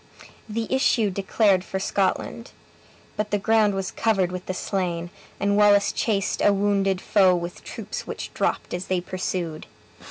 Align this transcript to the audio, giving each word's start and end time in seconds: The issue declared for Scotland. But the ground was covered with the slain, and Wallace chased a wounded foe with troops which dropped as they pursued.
The 0.49 0.65
issue 0.73 1.11
declared 1.11 1.63
for 1.63 1.77
Scotland. 1.77 2.53
But 3.17 3.29
the 3.29 3.37
ground 3.37 3.75
was 3.75 3.91
covered 3.91 4.31
with 4.31 4.47
the 4.47 4.53
slain, 4.55 5.11
and 5.39 5.55
Wallace 5.55 5.91
chased 5.91 6.41
a 6.43 6.51
wounded 6.51 6.99
foe 6.99 7.35
with 7.35 7.63
troops 7.63 8.07
which 8.07 8.33
dropped 8.33 8.73
as 8.73 8.85
they 8.87 8.99
pursued. 8.99 9.67